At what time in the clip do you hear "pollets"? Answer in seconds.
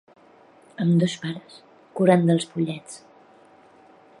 2.55-2.99